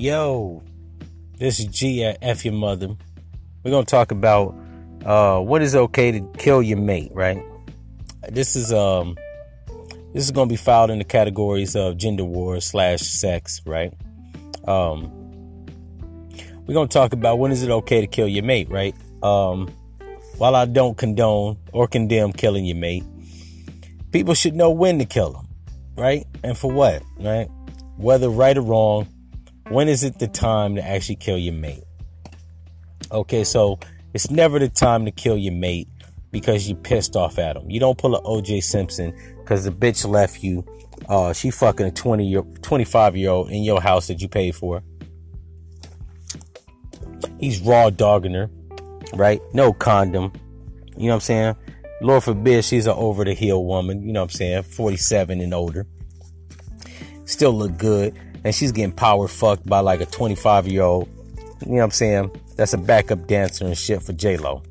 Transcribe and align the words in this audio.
Yo, 0.00 0.62
this 1.36 1.60
is 1.60 1.66
G 1.66 2.02
at 2.06 2.16
F 2.22 2.46
your 2.46 2.54
mother. 2.54 2.88
We're 3.62 3.70
gonna 3.70 3.84
talk 3.84 4.12
about 4.12 4.56
uh, 5.04 5.40
what 5.40 5.60
is 5.60 5.76
okay 5.76 6.10
to 6.10 6.26
kill 6.38 6.62
your 6.62 6.78
mate, 6.78 7.12
right? 7.12 7.44
This 8.30 8.56
is 8.56 8.72
um 8.72 9.18
this 10.14 10.24
is 10.24 10.30
gonna 10.30 10.48
be 10.48 10.56
filed 10.56 10.90
in 10.90 10.96
the 10.96 11.04
categories 11.04 11.76
of 11.76 11.98
gender 11.98 12.24
war 12.24 12.62
slash 12.62 13.00
sex, 13.00 13.60
right? 13.66 13.92
Um 14.66 15.12
we're 16.66 16.72
gonna 16.72 16.88
talk 16.88 17.12
about 17.12 17.38
when 17.38 17.52
is 17.52 17.62
it 17.62 17.68
okay 17.68 18.00
to 18.00 18.06
kill 18.06 18.26
your 18.26 18.42
mate, 18.42 18.70
right? 18.70 18.94
Um 19.22 19.68
while 20.38 20.56
I 20.56 20.64
don't 20.64 20.96
condone 20.96 21.58
or 21.74 21.86
condemn 21.86 22.32
killing 22.32 22.64
your 22.64 22.78
mate, 22.78 23.04
people 24.12 24.32
should 24.32 24.54
know 24.54 24.70
when 24.70 24.98
to 24.98 25.04
kill 25.04 25.32
them, 25.32 25.48
right? 25.94 26.26
And 26.42 26.56
for 26.56 26.72
what, 26.72 27.02
right? 27.18 27.50
Whether 27.98 28.30
right 28.30 28.56
or 28.56 28.62
wrong, 28.62 29.06
when 29.70 29.88
is 29.88 30.02
it 30.02 30.18
the 30.18 30.26
time 30.26 30.74
to 30.74 30.82
actually 30.86 31.14
kill 31.14 31.38
your 31.38 31.54
mate? 31.54 31.84
Okay, 33.12 33.44
so 33.44 33.78
it's 34.12 34.28
never 34.28 34.58
the 34.58 34.68
time 34.68 35.04
to 35.04 35.12
kill 35.12 35.38
your 35.38 35.54
mate 35.54 35.88
because 36.32 36.68
you 36.68 36.74
pissed 36.74 37.14
off 37.14 37.38
at 37.38 37.56
him. 37.56 37.70
You 37.70 37.78
don't 37.78 37.96
pull 37.96 38.16
an 38.16 38.24
OJ 38.24 38.64
Simpson 38.64 39.14
because 39.38 39.64
the 39.64 39.70
bitch 39.70 40.06
left 40.08 40.42
you. 40.42 40.64
Uh, 41.08 41.32
she 41.32 41.50
fucking 41.50 41.86
a 41.86 41.90
20 41.92 42.26
year, 42.26 42.42
25 42.62 43.16
year 43.16 43.30
old 43.30 43.50
in 43.50 43.62
your 43.62 43.80
house 43.80 44.08
that 44.08 44.20
you 44.20 44.28
paid 44.28 44.56
for. 44.56 44.82
He's 47.38 47.60
raw 47.60 47.90
dogging 47.90 48.34
her, 48.34 48.50
right? 49.14 49.40
No 49.54 49.72
condom. 49.72 50.32
You 50.96 51.06
know 51.06 51.10
what 51.10 51.14
I'm 51.14 51.20
saying? 51.20 51.56
Lord 52.02 52.24
forbid 52.24 52.64
she's 52.64 52.86
an 52.86 52.94
over 52.96 53.24
the 53.24 53.34
hill 53.34 53.64
woman. 53.64 54.04
You 54.04 54.12
know 54.12 54.22
what 54.22 54.32
I'm 54.32 54.36
saying? 54.36 54.62
47 54.64 55.40
and 55.40 55.54
older. 55.54 55.86
Still 57.24 57.52
look 57.52 57.78
good 57.78 58.18
and 58.44 58.54
she's 58.54 58.72
getting 58.72 58.92
power 58.92 59.28
fucked 59.28 59.66
by 59.66 59.80
like 59.80 60.00
a 60.00 60.06
25 60.06 60.68
year 60.68 60.82
old, 60.82 61.08
you 61.60 61.72
know 61.72 61.78
what 61.78 61.84
I'm 61.84 61.90
saying? 61.90 62.30
That's 62.56 62.72
a 62.72 62.78
backup 62.78 63.26
dancer 63.26 63.66
and 63.66 63.76
shit 63.76 64.02
for 64.02 64.12
J 64.12 64.36
Lo. 64.36 64.62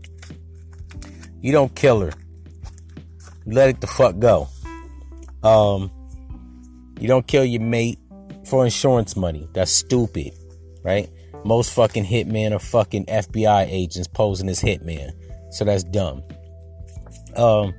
You 1.41 1.51
don't 1.51 1.73
kill 1.75 2.01
her. 2.01 2.11
Let 3.45 3.69
it 3.69 3.81
the 3.81 3.87
fuck 3.87 4.19
go. 4.19 4.47
Um, 5.43 5.91
you 6.99 7.07
don't 7.07 7.25
kill 7.25 7.45
your 7.45 7.61
mate 7.61 7.99
for 8.45 8.65
insurance 8.65 9.15
money. 9.15 9.47
That's 9.53 9.71
stupid, 9.71 10.33
right? 10.83 11.09
Most 11.45 11.73
fucking 11.73 12.05
hitmen 12.05 12.51
are 12.51 12.59
fucking 12.59 13.05
FBI 13.05 13.67
agents 13.69 14.07
posing 14.07 14.49
as 14.49 14.61
hitmen. 14.61 15.11
So 15.51 15.65
that's 15.65 15.83
dumb. 15.83 16.23
Um, 17.35 17.73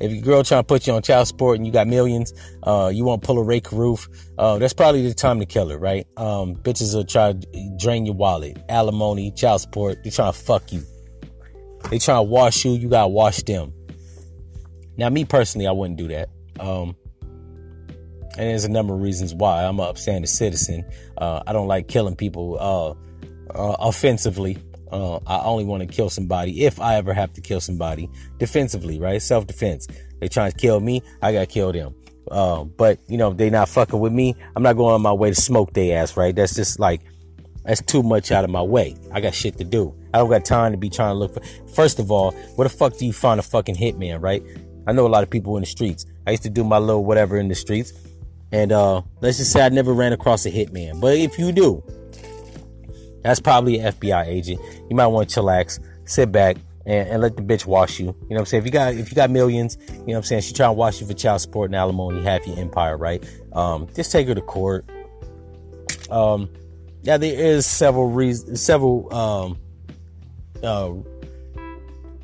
if 0.00 0.12
your 0.12 0.22
girl 0.22 0.42
trying 0.42 0.60
to 0.60 0.66
put 0.66 0.86
you 0.86 0.92
on 0.92 1.02
child 1.02 1.26
support 1.28 1.56
and 1.56 1.66
you 1.66 1.72
got 1.72 1.86
millions, 1.86 2.32
uh, 2.62 2.90
you 2.92 3.04
want 3.04 3.22
to 3.22 3.26
pull 3.26 3.38
a 3.38 3.42
rake 3.44 3.72
roof, 3.72 4.08
uh, 4.38 4.58
that's 4.58 4.74
probably 4.74 5.06
the 5.06 5.14
time 5.14 5.40
to 5.40 5.46
kill 5.46 5.68
her, 5.68 5.78
right? 5.78 6.06
Um, 6.16 6.54
bitches 6.56 6.94
will 6.94 7.04
try 7.04 7.32
to 7.32 7.76
drain 7.78 8.06
your 8.06 8.14
wallet, 8.14 8.58
alimony, 8.68 9.30
child 9.32 9.60
support. 9.60 10.02
They 10.04 10.10
trying 10.10 10.32
to 10.32 10.38
fuck 10.38 10.72
you. 10.72 10.82
They 11.90 11.98
trying 11.98 12.18
to 12.18 12.30
wash 12.30 12.64
you. 12.64 12.72
You 12.72 12.88
gotta 12.88 13.08
wash 13.08 13.42
them. 13.42 13.72
Now, 14.96 15.08
me 15.08 15.24
personally, 15.24 15.66
I 15.66 15.72
wouldn't 15.72 15.98
do 15.98 16.08
that. 16.08 16.28
Um, 16.58 16.96
and 18.38 18.46
there's 18.46 18.64
a 18.64 18.70
number 18.70 18.94
of 18.94 19.00
reasons 19.00 19.34
why. 19.34 19.64
I'm 19.64 19.80
an 19.80 19.86
upstanding 19.86 20.26
citizen. 20.26 20.84
Uh, 21.16 21.42
I 21.46 21.52
don't 21.52 21.66
like 21.66 21.88
killing 21.88 22.14
people 22.14 22.56
uh, 22.60 22.90
uh, 23.52 23.76
offensively. 23.80 24.58
Uh, 24.90 25.18
I 25.26 25.44
only 25.44 25.64
want 25.64 25.82
to 25.82 25.86
kill 25.86 26.10
somebody 26.10 26.64
if 26.64 26.80
I 26.80 26.96
ever 26.96 27.12
have 27.12 27.32
to 27.34 27.40
kill 27.40 27.60
somebody 27.60 28.08
defensively, 28.38 28.98
right? 28.98 29.20
Self 29.20 29.46
defense. 29.46 29.86
They 30.20 30.28
trying 30.28 30.50
to 30.50 30.56
kill 30.56 30.80
me, 30.80 31.02
I 31.22 31.32
gotta 31.32 31.46
kill 31.46 31.72
them. 31.72 31.94
Uh, 32.30 32.64
but 32.64 32.98
you 33.08 33.16
know, 33.16 33.32
they 33.32 33.50
not 33.50 33.68
fucking 33.68 33.98
with 33.98 34.12
me. 34.12 34.34
I'm 34.54 34.62
not 34.62 34.76
going 34.76 34.94
on 34.94 35.02
my 35.02 35.12
way 35.12 35.30
to 35.30 35.34
smoke 35.34 35.72
their 35.72 36.02
ass, 36.02 36.16
right? 36.16 36.34
That's 36.34 36.54
just 36.54 36.78
like 36.78 37.00
that's 37.64 37.82
too 37.82 38.02
much 38.02 38.32
out 38.32 38.44
of 38.44 38.50
my 38.50 38.62
way. 38.62 38.96
I 39.12 39.20
got 39.20 39.34
shit 39.34 39.58
to 39.58 39.64
do. 39.64 39.94
I 40.14 40.18
don't 40.18 40.30
got 40.30 40.44
time 40.44 40.72
to 40.72 40.78
be 40.78 40.88
trying 40.88 41.10
to 41.10 41.18
look 41.18 41.34
for. 41.34 41.42
First 41.74 41.98
of 41.98 42.10
all, 42.10 42.32
where 42.56 42.66
the 42.68 42.74
fuck 42.74 42.96
do 42.96 43.06
you 43.06 43.12
find 43.12 43.38
a 43.38 43.42
fucking 43.42 43.76
hitman, 43.76 44.22
right? 44.22 44.42
I 44.86 44.92
know 44.92 45.06
a 45.06 45.08
lot 45.08 45.22
of 45.22 45.30
people 45.30 45.56
in 45.56 45.62
the 45.62 45.66
streets. 45.66 46.06
I 46.26 46.30
used 46.30 46.42
to 46.44 46.50
do 46.50 46.64
my 46.64 46.78
little 46.78 47.04
whatever 47.04 47.36
in 47.36 47.48
the 47.48 47.54
streets, 47.54 47.92
and 48.52 48.72
uh, 48.72 49.02
let's 49.20 49.36
just 49.38 49.52
say 49.52 49.60
I 49.60 49.68
never 49.68 49.92
ran 49.92 50.12
across 50.12 50.46
a 50.46 50.50
hitman. 50.50 51.00
But 51.00 51.16
if 51.16 51.38
you 51.38 51.52
do, 51.52 51.82
that's 53.28 53.40
probably 53.40 53.78
an 53.78 53.92
FBI 53.92 54.26
agent. 54.26 54.60
You 54.88 54.96
might 54.96 55.06
want 55.08 55.28
to 55.28 55.40
chillax, 55.40 55.80
sit 56.06 56.32
back, 56.32 56.56
and, 56.86 57.08
and, 57.10 57.20
let 57.20 57.36
the 57.36 57.42
bitch 57.42 57.66
wash 57.66 58.00
you. 58.00 58.06
You 58.06 58.12
know 58.12 58.16
what 58.28 58.38
I'm 58.38 58.46
saying? 58.46 58.62
If 58.62 58.66
you 58.66 58.72
got 58.72 58.94
if 58.94 59.10
you 59.10 59.14
got 59.14 59.30
millions, 59.30 59.76
you 59.86 59.96
know 59.96 60.04
what 60.04 60.16
I'm 60.16 60.22
saying, 60.22 60.42
she 60.42 60.54
trying 60.54 60.70
to 60.70 60.72
wash 60.72 61.00
you 61.00 61.06
for 61.06 61.12
child 61.12 61.42
support 61.42 61.68
and 61.68 61.76
alimony, 61.76 62.22
half 62.22 62.46
your 62.46 62.58
empire, 62.58 62.96
right? 62.96 63.22
Um, 63.52 63.88
just 63.94 64.10
take 64.10 64.28
her 64.28 64.34
to 64.34 64.40
court. 64.40 64.86
Um, 66.10 66.48
yeah, 67.02 67.18
there 67.18 67.38
is 67.38 67.66
several 67.66 68.08
reasons, 68.08 68.62
several 68.62 69.14
um, 69.14 69.58
uh, 70.62 70.92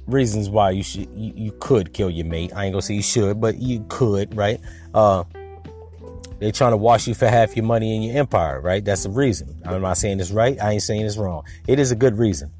reasons 0.07 0.49
why 0.49 0.71
you 0.71 0.83
should 0.83 1.11
you, 1.15 1.33
you 1.37 1.53
could 1.61 1.93
kill 1.93 2.09
your 2.09 2.25
mate. 2.25 2.51
I 2.57 2.65
ain't 2.65 2.73
gonna 2.73 2.81
say 2.81 2.95
you 2.95 3.03
should, 3.03 3.43
but 3.43 3.59
you 3.59 3.85
could, 3.91 4.35
right? 4.35 4.59
Uh, 4.95 5.25
they're 6.45 6.53
trying 6.53 6.73
to 6.73 6.77
wash 6.77 7.09
you 7.09 7.15
for 7.15 7.27
half 7.27 7.57
your 7.57 7.65
money 7.65 7.97
in 7.97 8.03
your 8.03 8.19
empire, 8.19 8.61
right? 8.61 8.85
That's 8.85 9.05
the 9.05 9.11
reason. 9.11 9.63
I'm 9.65 9.81
not 9.81 9.97
saying 9.97 10.19
this 10.19 10.31
right. 10.31 10.61
I 10.61 10.73
ain't 10.73 10.83
saying 10.83 11.01
it's 11.07 11.17
wrong. 11.17 11.45
It 11.67 11.79
is 11.79 11.91
a 11.91 11.97
good 11.97 12.19
reason. 12.19 12.51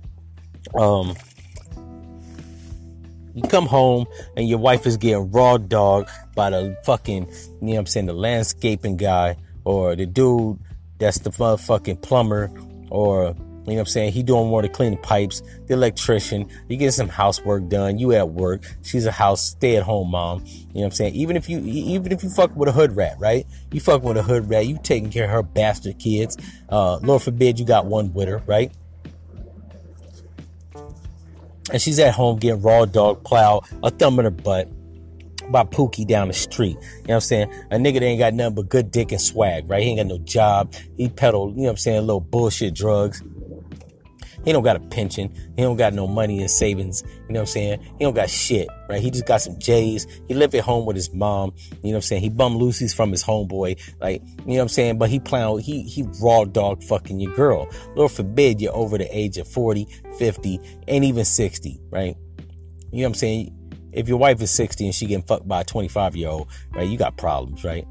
Um, 0.75 1.15
you 3.35 3.43
come 3.43 3.67
home 3.67 4.07
and 4.39 4.49
your 4.49 4.59
wife 4.59 4.87
is 4.87 4.97
getting 4.97 5.31
raw 5.33 5.59
dog 5.59 6.09
by 6.35 6.49
the 6.49 6.79
fucking, 6.85 7.27
you 7.27 7.35
know 7.61 7.73
what 7.73 7.79
I'm 7.81 7.87
saying, 7.87 8.07
the 8.07 8.15
landscaping 8.15 8.97
guy 8.97 9.37
or 9.65 9.95
the 9.97 10.07
dude 10.07 10.61
that's 10.99 11.19
the 11.19 11.29
motherfucking 11.31 12.01
plumber 12.01 12.51
or 12.89 13.37
you 13.67 13.71
know 13.71 13.77
what 13.77 13.81
I'm 13.81 13.87
saying? 13.87 14.13
He 14.13 14.23
doing 14.23 14.49
more 14.49 14.61
to 14.61 14.69
clean 14.69 14.91
the 14.91 14.99
pipes, 14.99 15.43
the 15.67 15.75
electrician. 15.75 16.51
You 16.69 16.77
get 16.77 16.93
some 16.93 17.09
housework 17.09 17.69
done. 17.69 17.99
You 17.99 18.13
at 18.13 18.29
work. 18.29 18.63
She's 18.83 19.07
a 19.07 19.11
house 19.11 19.43
stay 19.43 19.77
at 19.77 19.85
home 19.85 20.11
mom. 20.11 20.45
You 20.45 20.53
know 20.53 20.61
what 20.73 20.85
I'm 20.85 20.91
saying? 20.93 21.15
Even 21.15 21.37
if 21.37 21.49
you, 21.49 21.61
even 21.61 22.13
if 22.13 22.23
you 22.23 22.29
fuck 22.29 22.55
with 22.55 22.69
a 22.69 22.73
hood 22.73 22.95
rat, 22.95 23.17
right? 23.19 23.47
You 23.73 23.81
fuck 23.81 24.03
with 24.03 24.19
a 24.19 24.23
hood 24.23 24.51
rat. 24.51 24.67
You 24.67 24.79
taking 24.83 25.11
care 25.11 25.25
of 25.25 25.31
her 25.31 25.43
bastard 25.43 25.99
kids. 25.99 26.37
Uh, 26.69 26.99
Lord 26.99 27.23
forbid 27.23 27.59
you 27.59 27.65
got 27.65 27.87
one 27.87 28.13
with 28.13 28.29
her, 28.29 28.43
right? 28.47 28.71
And 31.73 31.81
she's 31.81 31.99
at 31.99 32.13
home 32.13 32.39
getting 32.39 32.61
raw 32.61 32.85
dog 32.85 33.25
plow, 33.25 33.63
a 33.83 33.91
thumb 33.91 34.19
in 34.19 34.27
her 34.27 34.31
butt 34.31 34.69
by 35.51 35.65
Pookie 35.65 36.07
down 36.07 36.29
the 36.29 36.35
street. 36.35 36.77
You 36.77 36.81
know 36.81 37.01
what 37.07 37.15
I'm 37.15 37.21
saying? 37.21 37.53
A 37.71 37.77
nigga 37.77 37.95
that 37.95 38.05
ain't 38.05 38.19
got 38.19 38.35
nothing 38.35 38.55
but 38.55 38.69
good 38.69 38.91
dick 38.91 39.13
and 39.13 39.21
swag, 39.21 39.69
right? 39.69 39.83
He 39.83 39.91
ain't 39.91 39.99
got 39.99 40.07
no 40.07 40.19
job. 40.19 40.75
He 40.97 41.09
peddle, 41.09 41.51
you 41.51 41.57
know 41.57 41.63
what 41.65 41.71
I'm 41.71 41.77
saying, 41.79 42.01
little 42.01 42.21
bullshit 42.21 42.75
drugs. 42.75 43.23
He 44.45 44.53
don't 44.53 44.63
got 44.63 44.77
a 44.77 44.81
pension. 44.81 45.33
He 45.57 45.63
don't 45.63 45.77
got 45.77 45.95
no 45.95 46.07
money 46.07 46.43
in 46.43 46.49
savings. 46.49 47.03
You 47.03 47.35
know 47.35 47.41
what 47.41 47.41
I'm 47.41 47.47
saying? 47.47 47.81
He 47.99 48.05
don't 48.05 48.15
got 48.15 48.29
shit, 48.29 48.69
right? 48.89 49.01
He 49.01 49.11
just 49.11 49.27
got 49.27 49.41
some 49.41 49.59
J's. 49.59 50.07
He 50.29 50.35
live 50.35 50.55
at 50.55 50.63
home 50.63 50.85
with 50.85 50.97
his 50.97 51.13
mom. 51.13 51.53
You 51.57 51.75
know 51.75 51.91
what 51.91 51.95
I'm 51.97 52.03
saying? 52.03 52.23
He 52.23 52.29
bum 52.29 52.59
loosies 52.59 52.95
from 52.95 53.11
his 53.11 53.25
homeboy. 53.25 53.81
Like, 54.01 54.23
you 54.23 54.45
know 54.45 54.55
what 54.55 54.61
I'm 54.61 54.69
saying? 54.69 54.99
But 54.99 55.09
he 55.09 55.19
plan, 55.19 55.59
he, 55.59 55.83
he 55.83 56.05
raw 56.21 56.45
dog 56.45 56.83
fucking 56.83 57.21
your 57.21 57.35
girl. 57.35 57.69
Lord 57.97 58.13
forbid 58.13 58.61
you're 58.61 58.75
over 58.77 58.99
the 58.99 59.17
age 59.17 59.39
of 59.39 59.49
40, 59.49 59.87
50, 60.19 60.61
and 60.89 61.05
even 61.05 61.25
60, 61.25 61.81
right? 61.91 62.17
You 62.93 63.01
know 63.01 63.03
what 63.03 63.07
I'm 63.07 63.15
saying? 63.15 63.61
If 63.93 64.09
your 64.09 64.19
wife 64.19 64.43
is 64.43 64.51
60 64.51 64.85
and 64.87 64.95
she 64.95 65.07
getting 65.07 65.25
fucked 65.25 65.49
by 65.49 65.63
a 65.63 65.65
25 65.65 66.17
year 66.17 66.29
old, 66.29 66.49
right? 66.75 66.87
You 66.87 66.99
got 66.99 67.17
problems, 67.17 67.65
right? 67.65 67.87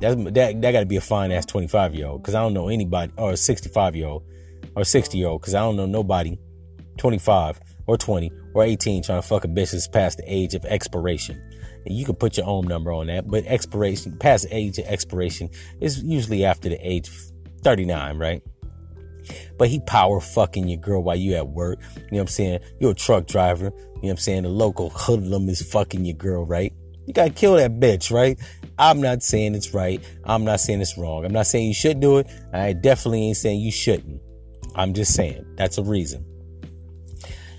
That, 0.00 0.16
that, 0.34 0.60
that 0.62 0.72
gotta 0.72 0.86
be 0.86 0.96
a 0.96 1.00
fine 1.00 1.30
ass 1.30 1.46
25 1.46 1.94
year 1.94 2.08
old. 2.08 2.24
Cause 2.24 2.34
I 2.34 2.40
don't 2.40 2.54
know 2.54 2.68
anybody, 2.68 3.12
or 3.16 3.32
a 3.32 3.36
65 3.36 3.94
year 3.94 4.08
old 4.08 4.24
or 4.76 4.84
60 4.84 5.18
year 5.18 5.28
old, 5.28 5.42
because 5.42 5.54
I 5.54 5.60
don't 5.60 5.76
know 5.76 5.86
nobody 5.86 6.38
25 6.98 7.60
or 7.86 7.96
20 7.96 8.30
or 8.54 8.64
18 8.64 9.02
trying 9.02 9.20
to 9.20 9.26
fuck 9.26 9.44
a 9.44 9.48
bitch 9.48 9.72
that's 9.72 9.88
past 9.88 10.18
the 10.18 10.24
age 10.26 10.54
of 10.54 10.64
expiration. 10.64 11.40
And 11.84 11.96
you 11.96 12.04
can 12.04 12.14
put 12.14 12.36
your 12.36 12.46
own 12.46 12.66
number 12.66 12.92
on 12.92 13.08
that, 13.08 13.28
but 13.28 13.44
expiration, 13.46 14.16
past 14.18 14.48
the 14.48 14.56
age 14.56 14.78
of 14.78 14.86
expiration 14.86 15.50
is 15.80 16.02
usually 16.02 16.44
after 16.44 16.68
the 16.68 16.78
age 16.80 17.08
of 17.08 17.14
39, 17.62 18.18
right? 18.18 18.42
But 19.58 19.68
he 19.68 19.80
power 19.80 20.20
fucking 20.20 20.68
your 20.68 20.80
girl 20.80 21.02
while 21.02 21.16
you 21.16 21.34
at 21.34 21.48
work. 21.48 21.80
You 21.96 22.00
know 22.00 22.06
what 22.10 22.20
I'm 22.20 22.26
saying? 22.28 22.60
You're 22.80 22.90
a 22.92 22.94
truck 22.94 23.26
driver. 23.26 23.66
You 23.66 23.70
know 23.70 24.00
what 24.00 24.10
I'm 24.10 24.16
saying? 24.18 24.42
The 24.42 24.48
local 24.48 24.90
hoodlum 24.90 25.48
is 25.48 25.62
fucking 25.62 26.04
your 26.04 26.16
girl, 26.16 26.44
right? 26.44 26.72
You 27.06 27.12
gotta 27.12 27.30
kill 27.30 27.54
that 27.54 27.80
bitch, 27.80 28.12
right? 28.12 28.38
I'm 28.78 29.00
not 29.00 29.22
saying 29.22 29.54
it's 29.54 29.74
right. 29.74 30.02
I'm 30.24 30.44
not 30.44 30.60
saying 30.60 30.80
it's 30.80 30.96
wrong. 30.96 31.24
I'm 31.24 31.32
not 31.32 31.46
saying 31.46 31.68
you 31.68 31.74
should 31.74 32.00
do 32.00 32.18
it. 32.18 32.28
I 32.52 32.72
definitely 32.72 33.28
ain't 33.28 33.36
saying 33.36 33.60
you 33.60 33.70
shouldn't. 33.72 34.20
I'm 34.74 34.94
just 34.94 35.14
saying 35.14 35.44
that's 35.56 35.78
a 35.78 35.82
reason. 35.82 36.24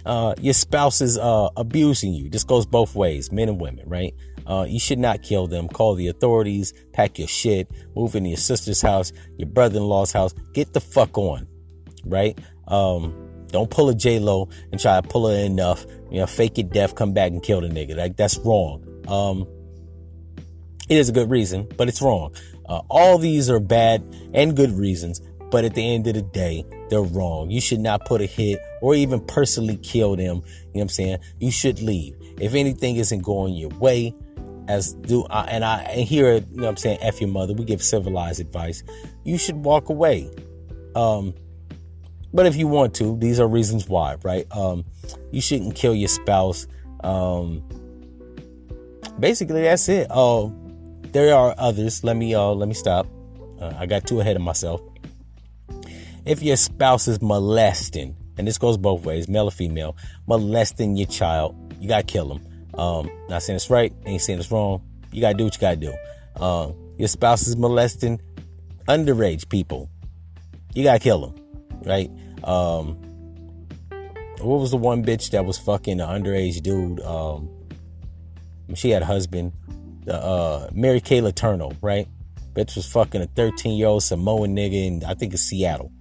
Uh, 0.05 0.35
your 0.39 0.53
spouse 0.53 0.99
is 0.99 1.17
uh, 1.17 1.49
abusing 1.55 2.13
you. 2.13 2.29
This 2.29 2.43
goes 2.43 2.65
both 2.65 2.93
ways, 2.93 3.31
men 3.31 3.47
and 3.47 3.59
women, 3.59 3.87
right? 3.87 4.13
Uh, 4.45 4.65
you 4.67 4.79
should 4.79 4.99
not 4.99 5.21
kill 5.21 5.47
them. 5.47 5.69
Call 5.69 5.95
the 5.95 6.09
authorities. 6.09 6.73
Pack 6.91 7.17
your 7.19 7.27
shit. 7.27 7.71
Move 7.95 8.15
into 8.15 8.29
your 8.29 8.37
sister's 8.37 8.81
house, 8.81 9.13
your 9.37 9.47
brother-in-law's 9.47 10.11
house. 10.11 10.33
Get 10.53 10.73
the 10.73 10.81
fuck 10.81 11.17
on, 11.17 11.47
right? 12.05 12.37
Um, 12.67 13.45
don't 13.47 13.69
pull 13.69 13.87
a 13.89 13.95
J 13.95 14.19
Lo 14.19 14.49
and 14.71 14.81
try 14.81 14.99
to 14.99 15.07
pull 15.07 15.29
her 15.29 15.37
enough. 15.37 15.85
You 16.11 16.19
know, 16.19 16.27
fake 16.27 16.57
it 16.57 16.71
death, 16.71 16.95
come 16.95 17.13
back 17.13 17.31
and 17.31 17.41
kill 17.41 17.61
the 17.61 17.69
nigga. 17.69 17.95
Like 17.95 18.17
that's 18.17 18.37
wrong. 18.39 18.83
Um, 19.07 19.47
it 20.89 20.97
is 20.97 21.07
a 21.07 21.13
good 21.13 21.29
reason, 21.29 21.69
but 21.77 21.87
it's 21.87 22.01
wrong. 22.01 22.35
Uh, 22.65 22.81
all 22.89 23.17
these 23.17 23.49
are 23.49 23.59
bad 23.59 24.03
and 24.33 24.55
good 24.55 24.71
reasons, 24.71 25.21
But 25.53 25.65
at 25.65 25.75
the 25.75 25.87
end 25.93 26.07
of 26.07 26.15
the 26.15 26.23
day, 26.23 26.65
they're 26.89 27.03
wrong. 27.03 27.51
You 27.51 27.61
should 27.61 27.79
not 27.79 28.05
put 28.05 28.21
a 28.21 28.25
hit 28.25 28.59
or 28.81 28.95
even 28.95 29.19
personally 29.21 29.77
kill 29.77 30.15
them. 30.15 30.21
You 30.25 30.31
know 30.31 30.41
what 30.71 30.81
I'm 30.81 30.89
saying? 30.89 31.19
You 31.39 31.51
should 31.51 31.79
leave. 31.79 32.15
If 32.39 32.55
anything 32.55 32.95
isn't 32.95 33.21
going 33.21 33.53
your 33.53 33.69
way, 33.69 34.15
as 34.67 34.93
do 34.93 35.27
I, 35.29 35.43
and 35.43 35.63
I 35.63 35.81
and 35.83 36.07
here, 36.07 36.37
you 36.37 36.41
know 36.53 36.63
what 36.63 36.69
I'm 36.69 36.77
saying, 36.77 36.97
F 37.01 37.21
your 37.21 37.29
mother, 37.29 37.53
we 37.53 37.65
give 37.65 37.83
civilized 37.83 38.39
advice. 38.39 38.81
You 39.25 39.37
should 39.37 39.57
walk 39.57 39.89
away. 39.89 40.31
Um, 40.95 41.35
but 42.33 42.47
if 42.47 42.55
you 42.55 42.67
want 42.67 42.95
to, 42.95 43.15
these 43.19 43.39
are 43.39 43.47
reasons 43.47 43.87
why, 43.87 44.17
right? 44.23 44.47
Um, 44.49 44.85
you 45.29 45.39
shouldn't 45.39 45.75
kill 45.75 45.93
your 45.93 46.09
spouse. 46.09 46.65
Um, 47.03 47.61
basically, 49.19 49.61
that's 49.61 49.87
it. 49.87 50.07
Oh, 50.09 50.51
there 51.11 51.35
are 51.35 51.53
others. 51.59 52.03
Let 52.03 52.17
me, 52.17 52.33
uh, 52.33 52.41
let 52.47 52.67
me 52.67 52.73
stop. 52.73 53.05
Uh, 53.61 53.71
I 53.77 53.85
got 53.85 54.07
too 54.07 54.19
ahead 54.19 54.35
of 54.35 54.41
myself. 54.41 54.81
If 56.25 56.41
your 56.41 56.55
spouse 56.55 57.07
is 57.07 57.21
molesting, 57.21 58.15
and 58.37 58.47
this 58.47 58.57
goes 58.57 58.77
both 58.77 59.05
ways, 59.05 59.27
male 59.27 59.47
or 59.47 59.51
female, 59.51 59.97
molesting 60.27 60.95
your 60.95 61.07
child, 61.07 61.55
you 61.79 61.87
gotta 61.87 62.03
kill 62.03 62.27
them. 62.27 62.79
Um, 62.79 63.09
not 63.29 63.43
saying 63.43 63.57
it's 63.57 63.69
right, 63.69 63.93
ain't 64.05 64.21
saying 64.21 64.39
it's 64.39 64.51
wrong. 64.51 64.81
You 65.11 65.21
gotta 65.21 65.37
do 65.37 65.43
what 65.43 65.55
you 65.55 65.61
gotta 65.61 65.75
do. 65.75 65.93
Uh, 66.35 66.71
your 66.97 67.07
spouse 67.07 67.47
is 67.47 67.57
molesting 67.57 68.21
underage 68.87 69.49
people, 69.49 69.89
you 70.73 70.83
gotta 70.83 70.99
kill 70.99 71.21
them, 71.21 71.35
right? 71.83 72.09
Um, 72.43 72.95
what 74.39 74.59
was 74.59 74.71
the 74.71 74.77
one 74.77 75.03
bitch 75.03 75.31
that 75.31 75.45
was 75.45 75.57
fucking 75.57 76.01
an 76.01 76.07
underage 76.07 76.61
dude? 76.61 76.99
Um, 77.01 77.49
she 78.75 78.89
had 78.89 79.01
a 79.01 79.05
husband, 79.05 79.53
uh, 80.09 80.67
Mary 80.73 80.99
Kay 80.99 81.21
Letourneau, 81.21 81.75
right? 81.81 82.07
Bitch 82.53 82.75
was 82.75 82.85
fucking 82.91 83.21
a 83.21 83.27
13 83.27 83.77
year 83.77 83.87
old 83.87 84.03
Samoan 84.03 84.55
nigga 84.55 84.87
in, 84.87 85.03
I 85.05 85.13
think, 85.13 85.33
it's 85.33 85.43
Seattle. 85.43 85.91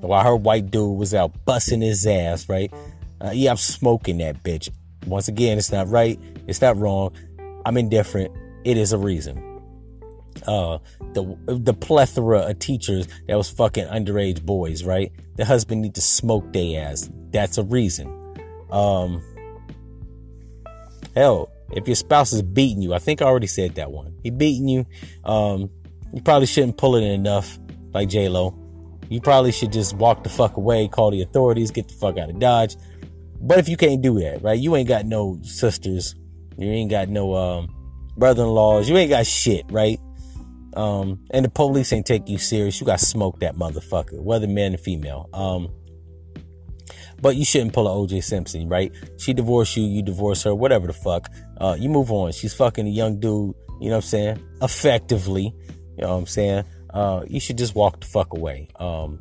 While 0.00 0.24
her 0.24 0.36
white 0.36 0.70
dude 0.70 0.96
was 0.96 1.14
out 1.14 1.44
busting 1.44 1.80
his 1.80 2.06
ass, 2.06 2.48
right? 2.48 2.72
Uh, 3.20 3.32
yeah, 3.32 3.50
I'm 3.50 3.56
smoking 3.56 4.18
that 4.18 4.42
bitch. 4.42 4.70
Once 5.06 5.28
again, 5.28 5.58
it's 5.58 5.72
not 5.72 5.88
right. 5.88 6.18
It's 6.46 6.60
not 6.60 6.76
wrong. 6.76 7.12
I'm 7.66 7.76
indifferent. 7.76 8.32
It 8.64 8.76
is 8.76 8.92
a 8.92 8.98
reason 8.98 9.48
uh 10.46 10.78
the 11.14 11.36
the 11.46 11.74
plethora 11.74 12.40
of 12.40 12.58
teachers 12.58 13.08
that 13.26 13.36
was 13.36 13.50
fucking 13.50 13.86
underage 13.86 14.42
boys, 14.42 14.84
right? 14.84 15.12
The 15.36 15.44
husband 15.44 15.82
need 15.82 15.94
to 15.96 16.00
smoke 16.00 16.52
their 16.52 16.84
ass. 16.86 17.10
That's 17.30 17.58
a 17.58 17.64
reason. 17.64 18.08
Um 18.70 19.22
hell, 21.14 21.50
if 21.72 21.86
your 21.86 21.96
spouse 21.96 22.32
is 22.32 22.42
beating 22.42 22.82
you, 22.82 22.94
I 22.94 22.98
think 22.98 23.22
I 23.22 23.26
already 23.26 23.46
said 23.46 23.74
that 23.76 23.90
one. 23.90 24.14
He 24.22 24.30
beating 24.30 24.68
you, 24.68 24.86
um, 25.24 25.70
you 26.12 26.22
probably 26.22 26.46
shouldn't 26.46 26.76
pull 26.76 26.96
it 26.96 27.02
in 27.02 27.10
enough 27.10 27.58
like 27.92 28.08
J 28.08 28.28
Lo. 28.28 28.54
You 29.08 29.20
probably 29.20 29.52
should 29.52 29.72
just 29.72 29.94
walk 29.94 30.22
the 30.22 30.28
fuck 30.28 30.56
away, 30.56 30.88
call 30.88 31.10
the 31.10 31.22
authorities, 31.22 31.70
get 31.70 31.88
the 31.88 31.94
fuck 31.94 32.18
out 32.18 32.30
of 32.30 32.38
Dodge. 32.38 32.76
But 33.40 33.58
if 33.58 33.68
you 33.68 33.76
can't 33.76 34.02
do 34.02 34.18
that, 34.20 34.42
right? 34.42 34.58
You 34.58 34.76
ain't 34.76 34.88
got 34.88 35.06
no 35.06 35.38
sisters, 35.42 36.14
you 36.56 36.68
ain't 36.68 36.90
got 36.90 37.08
no 37.08 37.34
um 37.34 37.74
brother-in-laws, 38.16 38.88
you 38.88 38.96
ain't 38.96 39.10
got 39.10 39.26
shit, 39.26 39.64
right? 39.70 39.98
Um, 40.74 41.24
and 41.30 41.44
the 41.44 41.48
police 41.48 41.92
ain't 41.92 42.06
take 42.06 42.28
you 42.28 42.38
serious. 42.38 42.80
You 42.80 42.86
got 42.86 43.00
smoke 43.00 43.40
that 43.40 43.56
motherfucker, 43.56 44.20
whether 44.20 44.46
man 44.46 44.74
or 44.74 44.78
female. 44.78 45.28
Um, 45.32 45.68
but 47.20 47.36
you 47.36 47.44
shouldn't 47.44 47.72
pull 47.72 47.88
a 47.88 48.06
OJ 48.06 48.22
Simpson, 48.22 48.68
right? 48.68 48.92
She 49.18 49.32
divorced 49.32 49.76
you, 49.76 49.84
you 49.84 50.02
divorce 50.02 50.44
her, 50.44 50.54
whatever 50.54 50.86
the 50.86 50.92
fuck. 50.92 51.30
Uh, 51.60 51.76
you 51.78 51.88
move 51.88 52.12
on. 52.12 52.32
She's 52.32 52.54
fucking 52.54 52.86
a 52.86 52.90
young 52.90 53.18
dude, 53.18 53.54
you 53.80 53.88
know 53.88 53.96
what 53.96 54.04
I'm 54.04 54.08
saying? 54.08 54.46
Effectively, 54.62 55.54
you 55.96 56.04
know 56.04 56.10
what 56.10 56.18
I'm 56.20 56.26
saying? 56.26 56.64
Uh, 56.90 57.24
you 57.28 57.40
should 57.40 57.58
just 57.58 57.74
walk 57.74 58.00
the 58.00 58.06
fuck 58.06 58.32
away. 58.32 58.68
Um, 58.76 59.18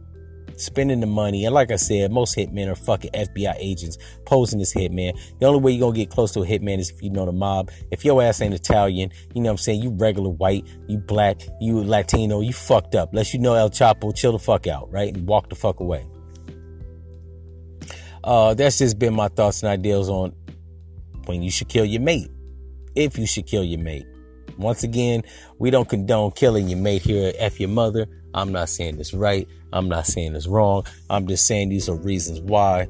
spending 0.60 1.00
the 1.00 1.08
money. 1.08 1.46
And 1.46 1.54
like 1.54 1.72
I 1.72 1.75
said, 1.75 2.12
most 2.12 2.36
hitmen 2.36 2.68
are 2.68 2.75
fucking 2.75 3.12
FBI 3.12 3.56
agents 3.58 3.98
posing 4.25 4.60
as 4.62 4.74
hitman. 4.74 5.18
The 5.40 5.46
only 5.46 5.60
way 5.60 5.72
you're 5.72 5.88
gonna 5.88 5.96
get 5.96 6.10
close 6.10 6.31
to 6.34 6.42
a 6.42 6.46
hitman 6.46 6.80
is 6.80 6.90
if 6.90 7.02
you 7.02 7.10
know 7.10 7.25
the 7.25 7.31
mob. 7.31 7.72
If 7.92 8.04
your 8.04 8.22
ass 8.22 8.42
ain't 8.42 8.54
Italian, 8.54 9.12
you 9.34 9.42
know 9.42 9.50
what 9.50 9.54
I'm 9.54 9.58
saying, 9.58 9.81
you 9.81 9.92
regular 9.92 10.30
white, 10.30 10.66
you 10.88 10.98
black, 10.98 11.42
you 11.62 11.84
Latino, 11.84 12.42
you 12.42 12.54
fucked 12.54 12.96
up. 12.96 13.12
Unless 13.12 13.34
you 13.34 13.40
know 13.40 13.54
El 13.54 13.69
Chapo, 13.69 14.16
chill 14.16 14.31
the 14.31 14.40
fuck 14.40 14.68
out, 14.68 14.92
right? 14.92 15.14
And 15.14 15.28
walk 15.28 15.50
the 15.50 15.56
fuck 15.56 15.80
away. 15.80 16.06
Uh, 18.24 18.54
that's 18.54 18.80
just 18.80 19.00
been 19.00 19.14
my 19.14 19.30
thoughts 19.30 19.64
and 19.64 19.69
ideas 19.69 20.10
on 20.10 20.36
when 21.25 21.42
you 21.42 21.52
should 21.52 21.69
kill 21.69 21.86
your 21.86 22.02
mate. 22.02 22.30
If 22.96 23.18
you 23.18 23.28
should 23.28 23.46
kill 23.46 23.64
your 23.64 23.80
mate. 23.80 24.06
Once 24.57 24.83
again, 24.83 25.23
we 25.59 25.69
don't 25.69 25.88
condone 25.88 26.31
killing 26.31 26.67
your 26.67 26.79
mate 26.79 27.01
here 27.01 27.33
F 27.38 27.59
your 27.59 27.69
mother. 27.69 28.07
I'm 28.33 28.51
not 28.51 28.69
saying 28.69 28.99
it's 28.99 29.13
right. 29.13 29.47
I'm 29.73 29.89
not 29.89 30.05
saying 30.05 30.35
it's 30.35 30.47
wrong. 30.47 30.85
I'm 31.09 31.27
just 31.27 31.45
saying 31.45 31.69
these 31.69 31.89
are 31.89 31.95
reasons 31.95 32.39
why. 32.41 32.88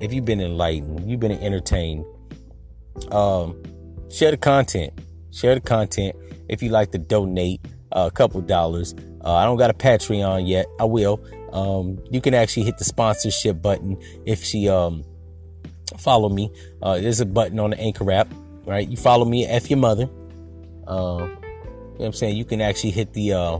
If 0.00 0.12
you've 0.12 0.24
been 0.24 0.40
enlightened, 0.40 1.10
you've 1.10 1.20
been 1.20 1.32
entertained, 1.32 2.04
um, 3.10 3.62
share 4.10 4.30
the 4.30 4.36
content. 4.36 4.92
Share 5.32 5.54
the 5.54 5.60
content. 5.60 6.16
If 6.48 6.62
you 6.62 6.70
like 6.70 6.90
to 6.92 6.98
donate 6.98 7.60
uh, 7.92 8.08
a 8.08 8.10
couple 8.10 8.40
dollars, 8.40 8.94
uh, 9.22 9.34
I 9.34 9.44
don't 9.44 9.58
got 9.58 9.70
a 9.70 9.74
Patreon 9.74 10.48
yet. 10.48 10.66
I 10.78 10.84
will. 10.84 11.22
Um, 11.52 11.98
you 12.10 12.20
can 12.20 12.34
actually 12.34 12.64
hit 12.64 12.78
the 12.78 12.84
sponsorship 12.84 13.60
button 13.60 14.00
if 14.24 14.42
she 14.42 14.68
um, 14.68 15.04
follow 15.98 16.28
me. 16.28 16.50
Uh, 16.82 16.98
there's 16.98 17.20
a 17.20 17.26
button 17.26 17.58
on 17.58 17.70
the 17.70 17.80
Anchor 17.80 18.10
app, 18.10 18.28
right? 18.66 18.88
You 18.88 18.96
follow 18.96 19.24
me, 19.24 19.46
F 19.46 19.70
your 19.70 19.78
mother. 19.78 20.08
Uh, 20.90 21.24
you 21.24 21.26
know 21.26 21.90
what 21.96 22.06
I'm 22.06 22.12
saying? 22.12 22.36
You 22.36 22.44
can 22.44 22.60
actually 22.60 22.90
hit 22.90 23.12
the 23.12 23.32
uh, 23.32 23.58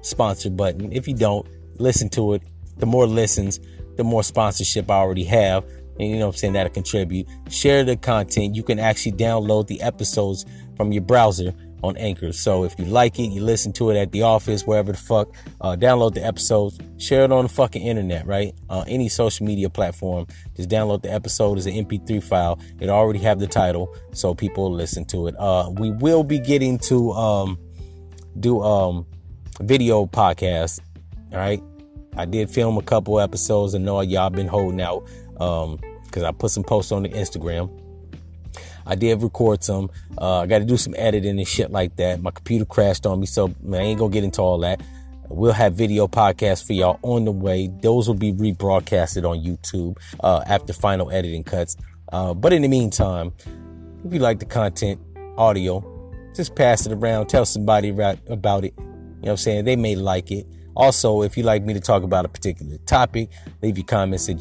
sponsor 0.00 0.48
button. 0.48 0.90
If 0.90 1.06
you 1.06 1.14
don't, 1.14 1.46
listen 1.78 2.08
to 2.10 2.32
it. 2.32 2.42
The 2.78 2.86
more 2.86 3.06
listens, 3.06 3.60
the 3.96 4.04
more 4.04 4.22
sponsorship 4.22 4.90
I 4.90 4.94
already 4.94 5.24
have. 5.24 5.64
And 6.00 6.08
you 6.08 6.18
know 6.18 6.28
what 6.28 6.36
I'm 6.36 6.38
saying? 6.38 6.52
That'll 6.54 6.72
contribute. 6.72 7.26
Share 7.50 7.84
the 7.84 7.96
content. 7.96 8.56
You 8.56 8.62
can 8.62 8.78
actually 8.78 9.12
download 9.12 9.66
the 9.66 9.82
episodes 9.82 10.46
from 10.76 10.92
your 10.92 11.02
browser 11.02 11.52
on 11.82 11.96
Anchor. 11.96 12.32
So 12.32 12.64
if 12.64 12.78
you 12.78 12.84
like 12.84 13.18
it, 13.18 13.28
you 13.28 13.42
listen 13.42 13.72
to 13.74 13.90
it 13.90 13.96
at 13.96 14.12
the 14.12 14.22
office, 14.22 14.66
wherever 14.66 14.92
the 14.92 14.98
fuck, 14.98 15.34
uh, 15.60 15.76
download 15.76 16.14
the 16.14 16.24
episodes, 16.24 16.78
share 16.98 17.24
it 17.24 17.32
on 17.32 17.44
the 17.44 17.48
fucking 17.48 17.82
internet, 17.82 18.26
right? 18.26 18.54
Uh, 18.70 18.84
any 18.86 19.08
social 19.08 19.46
media 19.46 19.68
platform, 19.68 20.26
just 20.56 20.68
download 20.68 21.02
the 21.02 21.12
episode 21.12 21.58
as 21.58 21.66
an 21.66 21.74
MP3 21.74 22.22
file. 22.22 22.58
It 22.80 22.88
already 22.88 23.18
have 23.20 23.38
the 23.38 23.46
title, 23.46 23.94
so 24.12 24.34
people 24.34 24.72
listen 24.72 25.04
to 25.06 25.26
it. 25.26 25.34
Uh, 25.38 25.70
we 25.74 25.90
will 25.90 26.24
be 26.24 26.38
getting 26.38 26.78
to 26.80 27.12
um, 27.12 27.58
do 28.38 28.62
um, 28.62 29.06
video 29.60 30.06
podcast. 30.06 30.80
All 31.32 31.38
right. 31.38 31.62
I 32.16 32.26
did 32.26 32.50
film 32.50 32.76
a 32.76 32.82
couple 32.82 33.18
episodes 33.20 33.72
and 33.72 33.84
know 33.86 34.00
y'all 34.02 34.28
been 34.28 34.46
holding 34.46 34.82
out 34.82 35.08
um 35.40 35.78
because 36.04 36.24
I 36.24 36.30
put 36.30 36.50
some 36.50 36.62
posts 36.62 36.92
on 36.92 37.04
the 37.04 37.08
Instagram. 37.08 37.70
I 38.86 38.94
did 38.94 39.22
record 39.22 39.62
some. 39.64 39.90
Uh, 40.18 40.40
I 40.40 40.46
got 40.46 40.58
to 40.58 40.64
do 40.64 40.76
some 40.76 40.94
editing 40.96 41.38
and 41.38 41.48
shit 41.48 41.70
like 41.70 41.96
that. 41.96 42.20
My 42.22 42.30
computer 42.30 42.64
crashed 42.64 43.06
on 43.06 43.20
me, 43.20 43.26
so 43.26 43.54
I 43.72 43.76
ain't 43.76 43.98
gonna 43.98 44.12
get 44.12 44.24
into 44.24 44.40
all 44.40 44.58
that. 44.58 44.80
We'll 45.28 45.52
have 45.52 45.74
video 45.74 46.08
podcasts 46.08 46.66
for 46.66 46.74
y'all 46.74 46.98
on 47.02 47.24
the 47.24 47.32
way. 47.32 47.70
Those 47.80 48.06
will 48.06 48.14
be 48.14 48.32
rebroadcasted 48.32 49.28
on 49.28 49.42
YouTube 49.42 49.96
uh, 50.20 50.42
after 50.46 50.72
final 50.72 51.10
editing 51.10 51.42
cuts. 51.42 51.76
Uh, 52.12 52.34
but 52.34 52.52
in 52.52 52.62
the 52.62 52.68
meantime, 52.68 53.32
if 54.04 54.12
you 54.12 54.18
like 54.18 54.40
the 54.40 54.44
content, 54.44 55.00
audio, 55.38 55.82
just 56.34 56.54
pass 56.54 56.86
it 56.86 56.92
around. 56.92 57.28
Tell 57.28 57.46
somebody 57.46 57.88
about 57.88 58.64
it. 58.64 58.74
You 58.76 58.84
know 58.84 58.94
what 59.20 59.30
I'm 59.30 59.36
saying? 59.38 59.64
They 59.64 59.76
may 59.76 59.96
like 59.96 60.30
it. 60.30 60.46
Also, 60.74 61.22
if 61.22 61.36
you 61.36 61.42
like 61.42 61.62
me 61.62 61.74
to 61.74 61.80
talk 61.80 62.02
about 62.02 62.24
a 62.24 62.28
particular 62.28 62.78
topic, 62.86 63.30
leave 63.62 63.76
your 63.78 63.86
comments 63.86 64.28
at 64.28 64.36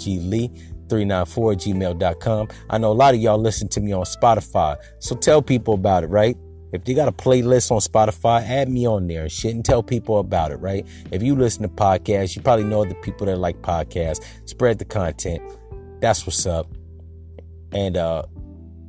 glee394 0.92 1.56
gmail.com. 1.56 2.48
I 2.70 2.78
know 2.78 2.92
a 2.92 2.94
lot 2.94 3.14
of 3.14 3.22
y'all 3.22 3.38
listen 3.38 3.68
to 3.70 3.82
me 3.82 3.92
on 3.92 4.04
Spotify, 4.04 4.78
so 5.00 5.16
tell 5.16 5.42
people 5.42 5.74
about 5.74 6.04
it, 6.04 6.08
right? 6.08 6.38
If 6.72 6.88
you 6.88 6.96
got 6.96 7.08
a 7.08 7.12
playlist 7.12 7.70
on 7.72 7.80
Spotify, 7.80 8.48
add 8.48 8.70
me 8.70 8.88
on 8.88 9.08
there 9.08 9.24
and 9.24 9.32
shit 9.32 9.54
and 9.54 9.64
tell 9.64 9.84
people 9.84 10.20
about 10.20 10.52
it, 10.52 10.56
right? 10.58 10.88
If 11.12 11.22
you 11.22 11.36
listen 11.36 11.64
to 11.64 11.70
podcasts, 11.70 12.36
you 12.36 12.42
probably 12.42 12.66
know 12.66 12.86
the 12.86 12.96
people 12.96 13.28
that 13.28 13.38
like 13.38 13.62
podcasts. 13.62 14.24
Spread 14.46 14.80
the 14.80 14.86
content. 14.86 15.42
That's 16.00 16.26
what's 16.26 16.46
up. 16.46 16.68
And 17.74 17.98
uh 17.98 18.24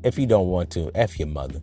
if 0.04 0.18
you 0.18 0.26
don't 0.26 0.49
want 0.49 0.71
to, 0.73 0.90
F 0.94 1.18
your 1.18 1.28
mother. 1.28 1.61